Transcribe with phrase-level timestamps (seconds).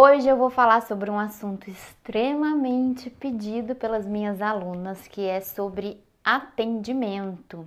[0.00, 6.00] Hoje eu vou falar sobre um assunto extremamente pedido pelas minhas alunas, que é sobre
[6.24, 7.66] atendimento.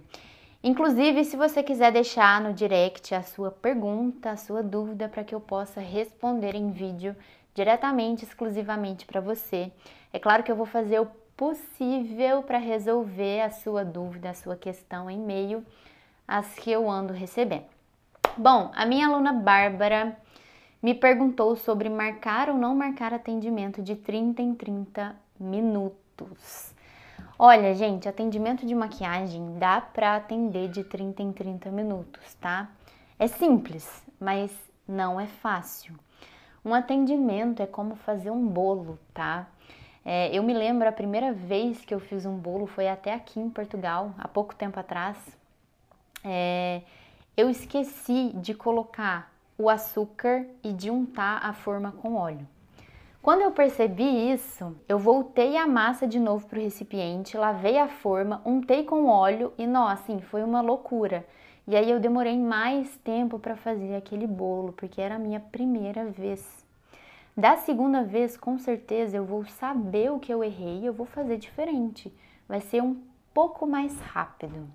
[0.64, 5.36] Inclusive, se você quiser deixar no direct a sua pergunta, a sua dúvida, para que
[5.36, 7.18] eu possa responder em vídeo
[7.54, 9.70] diretamente, exclusivamente para você.
[10.14, 14.56] É claro que eu vou fazer o possível para resolver a sua dúvida, a sua
[14.56, 15.66] questão em meio
[16.26, 17.66] às que eu ando recebendo.
[18.38, 20.16] Bom, a minha aluna Bárbara
[20.82, 26.74] me perguntou sobre marcar ou não marcar atendimento de 30 em 30 minutos.
[27.38, 32.70] Olha, gente, atendimento de maquiagem dá para atender de 30 em 30 minutos, tá?
[33.18, 34.52] É simples, mas
[34.88, 35.96] não é fácil.
[36.64, 39.48] Um atendimento é como fazer um bolo, tá?
[40.04, 43.40] É, eu me lembro a primeira vez que eu fiz um bolo foi até aqui
[43.40, 45.18] em Portugal, há pouco tempo atrás.
[46.24, 46.82] É,
[47.36, 49.31] eu esqueci de colocar
[49.62, 52.48] o açúcar e de untar a forma com óleo.
[53.22, 57.88] Quando eu percebi isso, eu voltei a massa de novo para o recipiente, lavei a
[57.88, 61.24] forma, untei com óleo e, nossa, assim, foi uma loucura.
[61.68, 66.06] E aí eu demorei mais tempo para fazer aquele bolo, porque era a minha primeira
[66.06, 66.66] vez.
[67.38, 71.06] Da segunda vez, com certeza, eu vou saber o que eu errei e eu vou
[71.06, 72.12] fazer diferente.
[72.50, 73.00] Vai ser um
[73.34, 74.68] pouco mais rápido.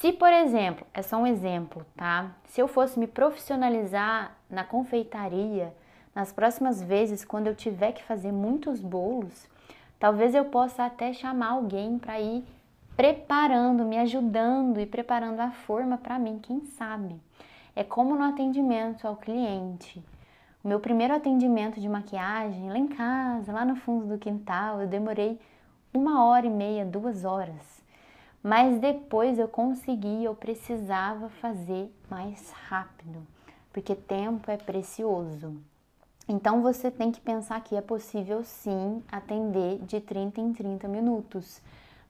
[0.00, 2.34] Se, por exemplo, é só um exemplo, tá?
[2.46, 5.74] Se eu fosse me profissionalizar na confeitaria,
[6.14, 9.46] nas próximas vezes, quando eu tiver que fazer muitos bolos,
[9.98, 12.42] talvez eu possa até chamar alguém para ir
[12.96, 17.20] preparando, me ajudando e preparando a forma para mim, quem sabe.
[17.76, 20.02] É como no atendimento ao cliente.
[20.64, 24.86] O meu primeiro atendimento de maquiagem lá em casa, lá no fundo do quintal, eu
[24.86, 25.38] demorei
[25.92, 27.79] uma hora e meia, duas horas
[28.42, 33.26] mas depois eu consegui, eu precisava fazer mais rápido,
[33.72, 35.60] porque tempo é precioso.
[36.28, 41.60] Então você tem que pensar que é possível sim atender de 30 em 30 minutos,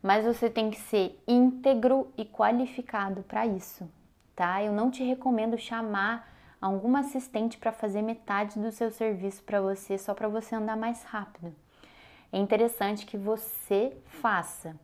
[0.03, 3.89] mas você tem que ser íntegro e qualificado para isso,
[4.37, 4.63] tá?
[4.63, 6.29] Eu não te recomendo chamar
[6.61, 11.03] alguma assistente para fazer metade do seu serviço para você só para você andar mais
[11.05, 11.55] rápido.
[12.33, 14.77] É interessante que você faça.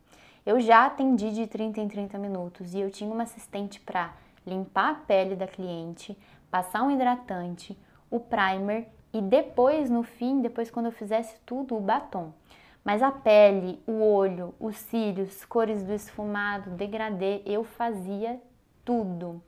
[0.47, 4.13] Eu já atendi de 30 em 30 minutos e eu tinha uma assistente para
[4.45, 6.17] limpar a pele da cliente,
[6.49, 7.77] passar um hidratante,
[8.09, 12.31] o primer e depois, no fim, depois quando eu fizesse tudo, o batom.
[12.81, 18.41] Mas a pele, o olho, os cílios, cores do esfumado, degradê, eu fazia
[18.85, 19.43] tudo.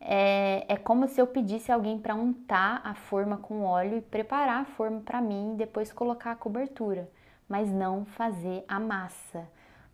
[0.00, 4.62] É, é como se eu pedisse alguém para untar a forma com óleo e preparar
[4.62, 7.10] a forma para mim e depois colocar a cobertura,
[7.48, 9.50] mas não fazer a massa.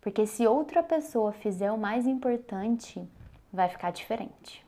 [0.08, 3.06] Porque se outra pessoa fizer o mais importante,
[3.52, 4.66] vai ficar diferente.